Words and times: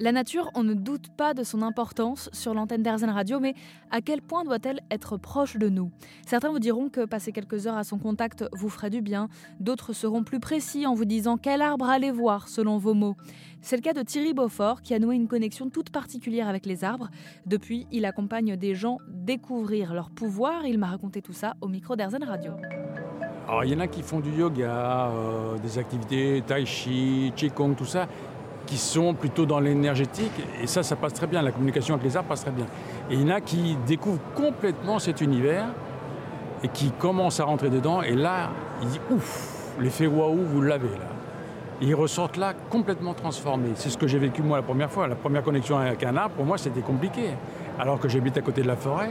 La 0.00 0.10
nature, 0.10 0.50
on 0.56 0.64
ne 0.64 0.74
doute 0.74 1.06
pas 1.16 1.34
de 1.34 1.44
son 1.44 1.62
importance 1.62 2.28
sur 2.32 2.52
l'antenne 2.52 2.82
d'Airzen 2.82 3.10
Radio, 3.10 3.38
mais 3.38 3.54
à 3.92 4.00
quel 4.00 4.22
point 4.22 4.42
doit-elle 4.42 4.80
être 4.90 5.16
proche 5.16 5.56
de 5.56 5.68
nous? 5.68 5.92
Certains 6.26 6.50
vous 6.50 6.58
diront 6.58 6.88
que 6.88 7.04
passer 7.04 7.30
quelques 7.30 7.68
heures 7.68 7.76
à 7.76 7.84
son 7.84 7.98
contact 7.98 8.44
vous 8.52 8.68
ferait 8.68 8.90
du 8.90 9.02
bien, 9.02 9.28
d'autres 9.60 9.92
seront 9.92 10.24
plus 10.24 10.40
précis 10.40 10.84
en 10.84 10.94
vous 10.94 11.04
disant 11.04 11.36
quel 11.36 11.62
arbre 11.62 11.88
aller 11.88 12.10
voir 12.10 12.48
selon 12.48 12.76
vos 12.76 12.94
mots. 12.94 13.14
C'est 13.60 13.76
le 13.76 13.82
cas 13.82 13.92
de 13.92 14.02
Thierry 14.02 14.34
Beaufort 14.34 14.82
qui 14.82 14.94
a 14.94 14.98
noué 14.98 15.14
une 15.14 15.28
connexion 15.28 15.70
toute 15.70 15.90
particulière 15.90 16.48
avec 16.48 16.66
les 16.66 16.82
arbres. 16.82 17.08
Depuis, 17.46 17.86
il 17.92 18.04
accompagne 18.04 18.56
des 18.56 18.74
gens 18.74 18.98
découvrir 19.08 19.94
leur 19.94 20.10
pouvoir. 20.10 20.66
Il 20.66 20.78
m'a 20.78 20.88
raconté 20.88 21.22
tout 21.22 21.32
ça 21.32 21.54
au 21.60 21.68
micro 21.68 21.94
d'Airzen 21.94 22.24
Radio. 22.24 22.52
Il 23.62 23.70
y 23.70 23.74
en 23.76 23.80
a 23.80 23.86
qui 23.86 24.02
font 24.02 24.20
du 24.20 24.30
yoga, 24.30 25.10
euh, 25.10 25.58
des 25.58 25.78
activités 25.78 26.42
tai 26.46 26.64
chi, 26.66 27.32
qigong, 27.36 27.74
tout 27.74 27.84
ça 27.84 28.08
qui 28.66 28.76
sont 28.76 29.14
plutôt 29.14 29.46
dans 29.46 29.60
l'énergétique, 29.60 30.32
et 30.62 30.66
ça, 30.66 30.82
ça 30.82 30.96
passe 30.96 31.14
très 31.14 31.26
bien, 31.26 31.42
la 31.42 31.52
communication 31.52 31.94
avec 31.94 32.06
les 32.06 32.16
arbres 32.16 32.28
passe 32.28 32.42
très 32.42 32.50
bien. 32.50 32.66
Et 33.10 33.14
il 33.14 33.22
y 33.22 33.24
en 33.24 33.34
a 33.34 33.40
qui 33.40 33.76
découvrent 33.86 34.20
complètement 34.34 34.98
cet 34.98 35.20
univers, 35.20 35.66
et 36.62 36.68
qui 36.68 36.90
commencent 36.92 37.40
à 37.40 37.44
rentrer 37.44 37.68
dedans, 37.68 38.02
et 38.02 38.14
là, 38.14 38.50
ils 38.82 38.88
disent, 38.88 39.00
ouf, 39.10 39.74
l'effet 39.80 40.06
waouh, 40.06 40.36
vous 40.36 40.62
l'avez 40.62 40.88
là. 40.88 41.10
Et 41.82 41.86
ils 41.86 41.94
ressortent 41.94 42.36
là 42.36 42.54
complètement 42.70 43.14
transformés. 43.14 43.72
C'est 43.74 43.90
ce 43.90 43.98
que 43.98 44.06
j'ai 44.06 44.18
vécu 44.18 44.42
moi 44.42 44.58
la 44.58 44.62
première 44.62 44.90
fois. 44.90 45.08
La 45.08 45.16
première 45.16 45.42
connexion 45.42 45.76
avec 45.76 46.04
un 46.04 46.16
arbre, 46.16 46.36
pour 46.36 46.44
moi, 46.44 46.56
c'était 46.56 46.80
compliqué. 46.80 47.30
Alors 47.80 47.98
que 47.98 48.08
j'habite 48.08 48.36
à 48.36 48.42
côté 48.42 48.62
de 48.62 48.68
la 48.68 48.76
forêt, 48.76 49.10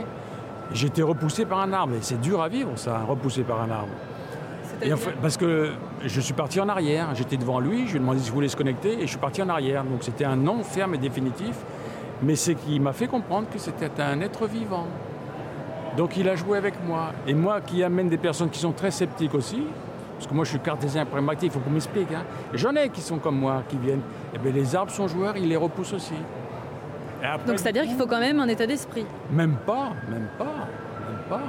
j'étais 0.72 1.02
repoussé 1.02 1.44
par 1.44 1.60
un 1.60 1.72
arbre. 1.74 1.94
Et 1.94 1.98
c'est 2.00 2.20
dur 2.20 2.42
à 2.42 2.48
vivre, 2.48 2.70
ça, 2.76 3.00
repoussé 3.06 3.42
par 3.42 3.60
un 3.60 3.70
arbre 3.70 3.92
parce 5.20 5.36
que 5.36 5.72
je 6.04 6.20
suis 6.20 6.34
parti 6.34 6.60
en 6.60 6.68
arrière. 6.68 7.14
J'étais 7.14 7.36
devant 7.36 7.60
lui, 7.60 7.86
je 7.86 7.92
lui 7.92 7.96
ai 7.96 8.00
demandé 8.00 8.20
s'il 8.20 8.32
voulait 8.32 8.48
se 8.48 8.56
connecter 8.56 8.94
et 8.94 9.02
je 9.02 9.06
suis 9.06 9.18
parti 9.18 9.42
en 9.42 9.48
arrière. 9.48 9.84
Donc 9.84 10.02
c'était 10.02 10.24
un 10.24 10.36
non 10.36 10.62
ferme 10.62 10.94
et 10.94 10.98
définitif. 10.98 11.54
Mais 12.22 12.36
c'est 12.36 12.54
qui 12.54 12.80
m'a 12.80 12.92
fait 12.92 13.06
comprendre 13.06 13.48
que 13.50 13.58
c'était 13.58 13.90
un 14.00 14.20
être 14.20 14.46
vivant. 14.46 14.86
Donc 15.96 16.16
il 16.16 16.28
a 16.28 16.36
joué 16.36 16.58
avec 16.58 16.74
moi. 16.86 17.12
Et 17.26 17.34
moi 17.34 17.60
qui 17.60 17.82
amène 17.82 18.08
des 18.08 18.16
personnes 18.16 18.50
qui 18.50 18.58
sont 18.58 18.72
très 18.72 18.90
sceptiques 18.90 19.34
aussi, 19.34 19.62
parce 20.14 20.26
que 20.26 20.34
moi 20.34 20.44
je 20.44 20.50
suis 20.50 20.60
cartésien 20.60 21.04
pragmatique, 21.04 21.50
il 21.50 21.50
faut 21.50 21.60
qu'on 21.60 21.70
m'explique. 21.70 22.12
Hein. 22.12 22.24
J'en 22.52 22.74
ai 22.74 22.88
qui 22.88 23.00
sont 23.00 23.18
comme 23.18 23.38
moi, 23.38 23.62
qui 23.68 23.76
viennent. 23.76 24.00
Et 24.32 24.36
eh 24.36 24.38
bien 24.38 24.52
les 24.52 24.74
arbres 24.74 24.92
sont 24.92 25.08
joueurs, 25.08 25.36
ils 25.36 25.48
les 25.48 25.56
repoussent 25.56 25.92
aussi. 25.92 26.14
Donc 27.46 27.58
c'est-à-dire 27.58 27.84
qu'il 27.84 27.96
faut 27.96 28.06
quand 28.06 28.20
même 28.20 28.38
un 28.40 28.48
état 28.48 28.66
d'esprit 28.66 29.06
Même 29.30 29.56
pas, 29.66 29.92
même 30.10 30.28
pas, 30.36 30.44
même 30.44 31.22
pas. 31.28 31.40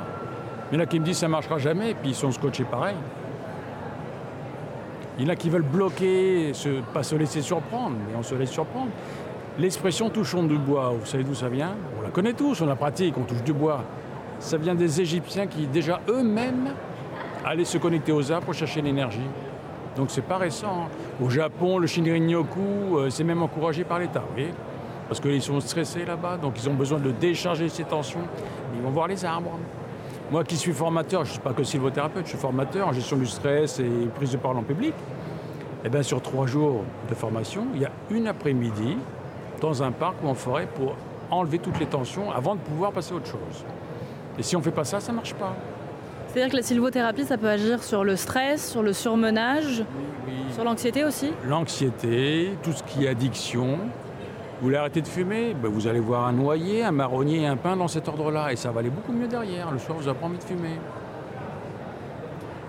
Il 0.71 0.75
y 0.75 0.77
en 0.77 0.83
a 0.83 0.86
qui 0.86 0.99
me 0.99 1.05
disent 1.05 1.17
ça 1.17 1.27
ne 1.27 1.31
marchera 1.31 1.58
jamais, 1.58 1.92
et 1.92 1.94
puis 1.94 2.09
ils 2.09 2.16
sont 2.16 2.31
scotchés 2.31 2.64
pareil. 2.64 2.95
Il 5.17 5.23
y 5.23 5.27
en 5.27 5.31
a 5.31 5.35
qui 5.35 5.49
veulent 5.49 5.61
bloquer, 5.61 6.52
pas 6.94 7.03
se 7.03 7.16
laisser 7.16 7.41
surprendre, 7.41 7.95
mais 8.08 8.17
on 8.17 8.23
se 8.23 8.35
laisse 8.35 8.52
surprendre. 8.52 8.89
L'expression 9.58 10.09
touchons 10.09 10.44
du 10.44 10.58
bois, 10.58 10.94
vous 10.99 11.05
savez 11.05 11.23
d'où 11.23 11.33
ça 11.33 11.47
vient? 11.47 11.75
On 11.97 12.02
la 12.02 12.09
connaît 12.09 12.33
tous, 12.33 12.59
on 12.61 12.66
la 12.66 12.75
pratique, 12.75 13.17
on 13.17 13.23
touche 13.23 13.43
du 13.43 13.53
bois. 13.53 13.83
Ça 14.39 14.58
vient 14.58 14.75
des 14.75 14.99
Égyptiens 14.99 15.47
qui 15.47 15.67
déjà 15.67 16.02
eux-mêmes 16.09 16.73
allaient 17.45 17.63
se 17.63 17.77
connecter 17.77 18.11
aux 18.11 18.30
arbres 18.31 18.45
pour 18.45 18.53
chercher 18.53 18.81
l'énergie. 18.81 19.30
Donc 19.95 20.11
c'est 20.11 20.25
pas 20.25 20.38
récent. 20.38 20.88
Hein. 20.88 21.23
Au 21.23 21.30
Japon, 21.30 21.77
le 21.77 21.88
Shinrin-yoku, 21.88 22.97
euh, 22.97 23.09
c'est 23.09 23.23
même 23.23 23.41
encouragé 23.41 23.86
par 23.86 23.99
l'État, 23.99 24.23
oui. 24.36 24.47
Parce 25.08 25.21
qu'ils 25.21 25.41
sont 25.41 25.61
stressés 25.61 26.03
là-bas, 26.03 26.38
donc 26.38 26.55
ils 26.61 26.69
ont 26.69 26.73
besoin 26.73 26.99
de 26.99 27.11
décharger 27.11 27.69
ces 27.69 27.86
tensions. 27.86 28.27
Ils 28.75 28.81
vont 28.81 28.89
voir 28.89 29.08
les 29.08 29.23
arbres. 29.23 29.58
Moi 30.31 30.43
qui 30.43 30.57
suis 30.57 30.73
formateur, 30.73 31.23
je 31.23 31.29
ne 31.29 31.33
suis 31.33 31.41
pas 31.41 31.53
que 31.53 31.63
sylvothérapeute, 31.63 32.25
je 32.25 32.29
suis 32.29 32.37
formateur 32.37 32.87
en 32.87 32.93
gestion 32.93 33.15
du 33.17 33.27
stress 33.27 33.79
et 33.79 33.89
prise 34.15 34.31
de 34.31 34.37
parole 34.37 34.57
en 34.57 34.63
public. 34.63 34.93
Et 34.93 35.87
eh 35.87 35.89
bien 35.89 36.01
sur 36.01 36.19
trois 36.19 36.47
jours 36.47 36.83
de 37.07 37.13
formation, 37.13 37.67
il 37.75 37.81
y 37.81 37.85
a 37.85 37.91
une 38.09 38.25
après-midi 38.25 38.97
dans 39.61 39.83
un 39.83 39.91
parc 39.91 40.15
ou 40.23 40.27
en 40.27 40.33
forêt 40.33 40.67
pour 40.73 40.95
enlever 41.29 41.59
toutes 41.59 41.79
les 41.79 41.85
tensions 41.85 42.31
avant 42.31 42.55
de 42.55 42.59
pouvoir 42.61 42.91
passer 42.91 43.13
à 43.13 43.17
autre 43.17 43.27
chose. 43.27 43.65
Et 44.39 44.43
si 44.43 44.55
on 44.55 44.59
ne 44.59 44.63
fait 44.63 44.71
pas 44.71 44.83
ça, 44.83 44.99
ça 44.99 45.11
ne 45.11 45.17
marche 45.17 45.35
pas. 45.35 45.55
C'est-à-dire 46.27 46.51
que 46.51 46.57
la 46.57 46.63
sylvothérapie, 46.63 47.23
ça 47.23 47.37
peut 47.37 47.47
agir 47.47 47.83
sur 47.83 48.03
le 48.03 48.15
stress, 48.15 48.71
sur 48.71 48.81
le 48.81 48.93
surmenage, 48.93 49.83
sur 50.53 50.64
l'anxiété 50.64 51.03
aussi? 51.03 51.31
L'anxiété, 51.47 52.58
tout 52.64 52.71
ce 52.71 52.81
qui 52.83 53.05
est 53.05 53.09
addiction, 53.09 53.77
vous 54.60 54.67
voulez 54.67 54.77
arrêter 54.77 55.02
de 55.02 55.08
fumer? 55.08 55.54
Ben, 55.54 55.70
Vous 55.70 55.88
allez 55.88 55.99
voir 55.99 56.26
un 56.26 56.32
noyer, 56.32 56.83
un 56.83 56.92
marronnier 56.92 57.42
et 57.42 57.48
un 57.48 57.58
pain 57.58 57.76
dans 57.76 57.89
cet 57.89 58.08
ordre-là. 58.08 58.54
Et 58.54 58.55
ça 58.55 58.71
va 58.71 58.80
aller 58.80 58.89
beaucoup 58.89 59.11
mieux 59.11 59.27
derrière. 59.27 59.70
Le 59.71 59.80
soir, 59.80 59.98
vous 59.98 60.05
n'avez 60.05 60.17
pas 60.17 60.26
envie 60.26 60.38
de 60.38 60.43
fumer. 60.43 60.80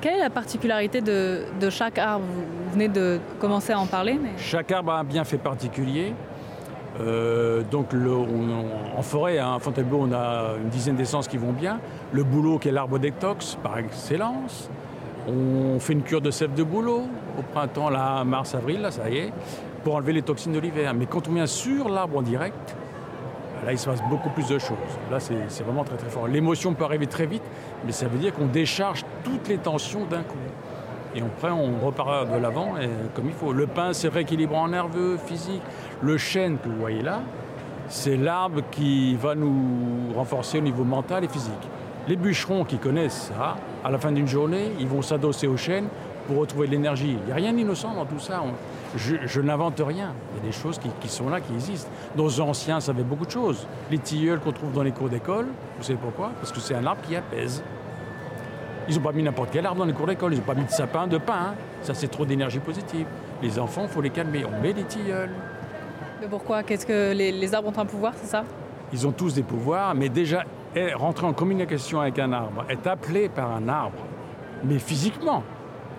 Quelle 0.01 0.15
est 0.15 0.23
la 0.23 0.31
particularité 0.31 1.01
de, 1.01 1.71
chaque 1.71 1.99
arbre? 1.99 2.25
Vous 2.25 2.73
venez 2.73 2.89
de 2.89 3.21
commencer 3.39 3.73
à 3.73 3.79
en 3.79 3.87
parler. 3.87 4.19
Mais... 4.21 4.31
Chaque 4.37 4.73
arbre 4.73 4.93
a 4.93 4.99
un 4.99 5.05
bienfait 5.05 5.39
particulier. 5.39 6.13
Euh, 6.99 7.63
donc 7.71 7.89
en 8.97 9.03
forêt, 9.03 9.39
hein, 9.39 9.55
à 9.57 9.59
Fontainebleau, 9.59 10.07
on 10.09 10.13
a 10.13 10.57
une 10.61 10.71
dizaine 10.71 10.97
d'essences 10.97 11.29
qui 11.29 11.37
vont 11.37 11.53
bien. 11.53 11.79
Le 12.13 12.25
bouleau 12.25 12.59
qui 12.59 12.69
est 12.69 12.73
l'arbre 12.73 12.99
détox 12.99 13.57
par 13.63 13.79
excellence. 13.79 14.71
On 15.29 15.79
fait 15.79 15.93
une 15.93 16.03
cure 16.03 16.21
de 16.21 16.31
sève 16.31 16.55
de 16.55 16.63
bouleau 16.63 17.03
au 17.39 17.43
printemps, 17.43 17.91
là, 17.91 18.25
mars, 18.25 18.55
avril, 18.55 18.81
là, 18.81 18.91
ça 18.91 19.11
y 19.11 19.19
est 19.19 19.33
pour 19.87 19.95
enlever 19.95 20.15
les 20.15 20.23
toxines 20.23 20.51
de 20.51 20.59
l'hiver. 20.59 20.95
Mais 20.95 21.07
quand 21.07 21.29
on 21.29 21.33
vient 21.33 21.47
sur 21.47 21.89
l'arbre 21.89 22.19
en 22.19 22.23
direct, 22.23 22.75
là, 23.65 23.71
il 23.71 23.79
se 23.79 23.89
passe 23.89 24.03
beaucoup 24.11 24.31
plus 24.31 24.49
de 24.49 24.59
choses. 24.59 24.77
Là, 25.13 25.21
c'est 25.21 25.63
vraiment 25.63 25.85
très 25.85 25.97
très 25.97 26.09
fort. 26.09 26.27
L'émotion 26.27 26.75
peut 26.75 26.83
arriver 26.83 27.07
très 27.07 27.27
vite, 27.27 27.45
mais 27.85 27.93
ça 27.93 28.09
veut 28.09 28.19
dire 28.19 28.35
qu'on 28.35 28.47
décharge 28.47 29.05
toutes 29.23 29.47
les 29.47 29.59
tensions 29.59 30.05
d'un 30.05 30.25
coup. 30.25 30.39
Et 31.15 31.21
après, 31.21 31.53
on 31.53 31.79
repart 31.87 32.29
de 32.29 32.37
l'avant 32.37 32.75
comme 33.15 33.27
il 33.29 33.33
faut. 33.33 33.53
Le 33.53 33.69
pain, 33.69 33.93
c'est 33.93 34.09
rééquilibrant 34.09 34.67
nerveux, 34.67 35.19
physique. 35.25 35.63
Le 36.03 36.19
chêne 36.19 36.59
que 36.59 36.69
vous 36.69 36.81
voyez 36.81 37.03
là, 37.03 37.21
c'est 37.87 38.17
l'arbre 38.17 38.63
qui 38.73 39.15
va 39.15 39.37
nous 39.37 40.13
renforcer 40.17 40.59
au 40.59 40.63
niveau 40.63 40.83
mental 40.83 41.23
et 41.23 41.29
physique. 41.29 41.53
Les 42.09 42.17
bûcherons 42.17 42.65
qui 42.65 42.79
connaissent 42.79 43.31
ça, 43.33 43.55
à 43.85 43.91
la 43.93 43.99
fin 43.99 44.11
d'une 44.11 44.27
journée, 44.27 44.73
ils 44.81 44.89
vont 44.89 45.03
s'adosser 45.03 45.47
au 45.47 45.57
chêne 45.57 45.87
pour 46.27 46.39
retrouver 46.39 46.67
l'énergie. 46.67 47.17
Il 47.21 47.27
n'y 47.27 47.33
a 47.33 47.37
rien 47.37 47.53
d'innocent 47.53 47.95
dans 47.95 48.05
tout 48.05 48.19
ça. 48.19 48.43
je, 48.97 49.41
n'invente 49.41 49.81
rien. 49.85 50.13
Il 50.33 50.39
y 50.39 50.41
a 50.45 50.47
des 50.47 50.53
choses 50.53 50.79
qui, 50.79 51.09
sont 51.09 51.29
là, 51.29 51.41
qui 51.41 51.53
existent. 51.55 51.91
Nos 52.17 52.41
anciens 52.41 52.81
savaient 52.81 53.03
beaucoup 53.03 53.27
de 53.27 53.31
choses. 53.31 53.67
Les 53.91 53.99
tilleuls 53.99 54.41
qu'on 54.41 54.53
trouve 54.53 54.73
dans 54.73 54.83
les 54.83 54.93
cours 54.93 55.09
d'école, 55.09 55.47
vous 55.79 55.85
savez 55.85 55.99
pourquoi? 56.01 56.31
Parce 56.41 56.53
que 56.53 56.61
c'est 56.61 56.75
un 56.75 56.87
arbre 56.87 57.03
qui 57.07 57.17
apaise. 57.17 57.63
Ils 58.89 58.97
n'ont 58.97 59.03
pas 59.03 59.13
mis 59.13 59.23
n'importe 59.23 59.51
quel 59.53 59.67
arbre 59.67 59.81
dans 59.81 59.85
les 59.85 59.93
cours 59.93 60.07
d'école. 60.07 60.33
Ils 60.35 60.39
n'ont 60.39 60.45
pas 60.45 60.55
mis 60.55 60.65
de 60.65 60.71
sapin, 60.71 61.07
de 61.07 61.19
pin. 61.19 61.35
Hein. 61.35 61.55
Ça, 61.83 61.95
c'est 61.95 62.09
trop 62.09 62.25
d'énergie 62.25 62.61
positive. 62.61 63.07
Les 63.43 63.59
enfants, 63.59 63.83
il 63.85 63.89
faut 63.89 64.01
les 64.01 64.11
calmer. 64.11 64.45
On 64.45 64.61
met 64.63 64.73
des 64.73 64.85
tilleuls. 64.85 65.31
Mais 66.21 66.29
pourquoi? 66.29 66.63
Qu'est-ce 66.63 66.87
que 66.87 67.13
les, 67.13 67.33
les 67.33 67.55
arbres 67.55 67.69
ont 67.69 67.81
un 67.81 67.87
pouvoir, 67.87 68.13
c'est 68.17 68.29
ça? 68.29 68.45
Ils 68.93 69.07
ont 69.07 69.13
tous 69.13 69.35
des 69.35 69.43
pouvoirs, 69.43 69.95
mais 69.95 70.09
déjà, 70.09 70.45
eh, 70.77 70.93
rentrer 70.93 71.27
en 71.27 71.33
communication 71.33 72.01
avec 72.01 72.19
un 72.19 72.33
arbre, 72.33 72.65
être 72.69 72.87
appelé 72.87 73.29
par 73.29 73.51
un 73.51 73.69
arbre, 73.69 73.99
mais 74.63 74.79
physiquement, 74.79 75.43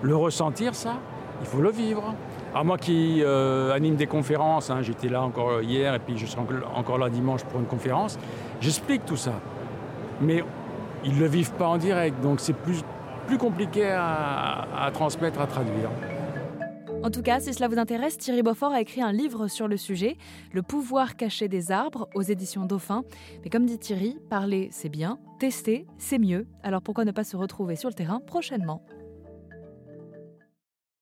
le 0.02 0.16
ressentir, 0.16 0.75
ça, 0.75 0.96
il 1.41 1.47
faut 1.47 1.62
le 1.62 1.72
vivre. 1.72 2.13
Alors 2.53 2.66
moi 2.66 2.78
qui 2.78 3.22
euh, 3.24 3.74
anime 3.74 3.96
des 3.96 4.08
conférences, 4.08 4.69
hein, 4.69 4.81
j'étais 4.81 5.09
là 5.09 5.22
encore 5.22 5.62
hier 5.62 5.94
et 5.94 6.00
puis 6.00 6.18
je 6.18 6.25
serai 6.25 6.41
encore 6.74 6.97
là 6.97 7.09
dimanche 7.09 7.44
pour 7.44 7.59
une 7.59 7.66
conférence, 7.66 8.18
j'explique 8.62 9.06
tout 9.06 9.18
ça. 9.18 9.34
Mais 10.22 10.44
ils 11.03 11.16
ne 11.16 11.19
le 11.19 11.28
vivent 11.28 11.53
pas 11.53 11.68
en 11.68 11.78
direct, 11.78 12.19
donc 12.22 12.40
c'est 12.40 12.53
plus, 12.53 12.84
plus 13.28 13.38
compliqué 13.38 13.85
à, 13.91 14.68
à 14.75 14.91
transmettre, 14.91 15.40
à 15.40 15.47
traduire. 15.47 15.90
En 17.03 17.12
tout 17.12 17.22
cas, 17.22 17.40
si 17.40 17.53
cela 17.53 17.68
vous 17.68 17.78
intéresse, 17.78 18.18
Thierry 18.18 18.41
Beaufort 18.41 18.72
a 18.72 18.81
écrit 18.81 19.02
un 19.02 19.12
livre 19.12 19.47
sur 19.47 19.68
le 19.68 19.78
sujet, 19.78 20.18
Le 20.52 20.64
pouvoir 20.64 21.16
caché 21.16 21.47
des 21.47 21.72
arbres, 21.72 22.09
aux 22.16 22.24
éditions 22.24 22.66
Dauphin. 22.66 23.03
Mais 23.44 23.50
comme 23.50 23.66
dit 23.66 23.78
Thierry, 23.78 24.18
parler 24.29 24.69
c'est 24.72 24.90
bien, 24.90 25.19
tester 25.40 25.85
c'est 25.97 26.18
mieux, 26.18 26.47
alors 26.64 26.81
pourquoi 26.81 27.06
ne 27.06 27.12
pas 27.12 27.24
se 27.24 27.38
retrouver 27.38 27.75
sur 27.75 27.90
le 27.90 27.94
terrain 27.96 28.19
prochainement? 28.25 28.81